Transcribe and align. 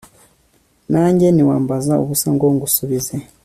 nange 0.91 1.27
niwambaza 1.31 1.93
ubusa 2.03 2.27
ngo 2.35 2.45
ngusubize 2.53 3.15